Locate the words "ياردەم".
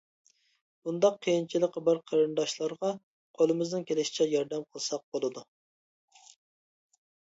4.33-4.67